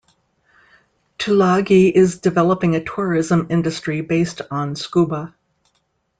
[1.19, 5.35] Tulagi is developing a tourism industry based on scuba.